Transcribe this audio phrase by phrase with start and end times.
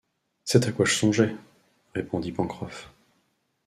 [0.45, 1.35] C’est à quoi je songeais,
[1.93, 2.91] répondit Pencroff